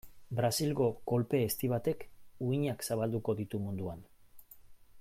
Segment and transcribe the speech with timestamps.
[0.37, 2.05] Brasilgo kolpe ezti batek
[2.47, 4.03] uhinak zabalduko ditu munduan.